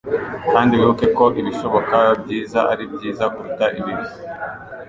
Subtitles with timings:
[0.51, 4.07] kandi wibuke ko ibishoboka byiza ari byiza kuruta ibibi;